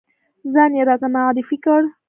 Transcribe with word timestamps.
ځان 0.53 0.71
یې 0.77 0.83
راته 0.89 1.07
معرفی 1.13 1.57
کړ. 1.65 1.81